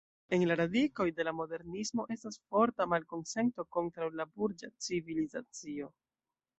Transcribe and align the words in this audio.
En 0.35 0.43
la 0.51 0.55
radikoj 0.61 1.05
de 1.19 1.25
la 1.27 1.33
Modernismo 1.41 2.07
estas 2.17 2.41
forta 2.55 2.89
malkonsento 2.95 3.69
kontraŭ 3.79 4.11
la 4.23 4.29
burĝa 4.35 4.75
civilizacio. 4.89 5.97